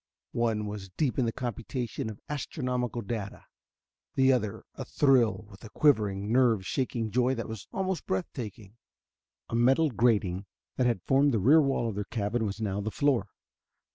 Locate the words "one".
0.33-0.65